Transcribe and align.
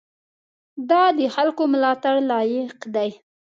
دا 0.89 1.03
د 1.17 1.21
خلکو 1.35 1.63
ملاتړ 1.73 2.15
لایق 2.31 2.77
دی. 2.95 3.09